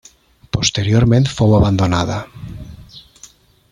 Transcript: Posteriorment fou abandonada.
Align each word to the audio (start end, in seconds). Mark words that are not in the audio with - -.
Posteriorment 0.57 1.29
fou 1.33 1.55
abandonada. 1.59 2.19